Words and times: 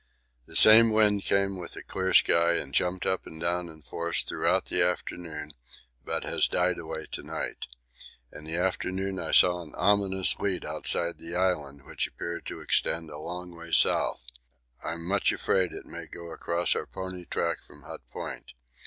This 0.47 0.59
same 0.61 0.91
wind 0.91 1.21
came 1.21 1.59
with 1.59 1.75
a 1.75 1.83
clear 1.83 2.11
sky 2.11 2.53
and 2.53 2.73
jumped 2.73 3.05
up 3.05 3.27
and 3.27 3.39
down 3.39 3.69
in 3.69 3.83
force 3.83 4.23
throughout 4.23 4.65
the 4.65 4.81
afternoon, 4.81 5.51
but 6.03 6.23
has 6.23 6.47
died 6.47 6.79
away 6.79 7.05
to 7.11 7.21
night. 7.21 7.67
In 8.33 8.45
the 8.45 8.55
afternoon 8.57 9.19
I 9.19 9.31
saw 9.31 9.61
an 9.61 9.75
ominous 9.75 10.35
lead 10.39 10.65
outside 10.65 11.19
the 11.19 11.35
Island 11.35 11.85
which 11.85 12.07
appeared 12.07 12.47
to 12.47 12.61
extend 12.61 13.11
a 13.11 13.19
long 13.19 13.51
way 13.55 13.71
south. 13.71 14.25
I'm 14.83 15.05
much 15.05 15.31
afraid 15.31 15.71
it 15.71 15.85
may 15.85 16.07
go 16.07 16.31
across 16.31 16.75
our 16.75 16.87
pony 16.87 17.25
track 17.25 17.59
from 17.59 17.83
Hut 17.83 18.01
Point. 18.07 18.53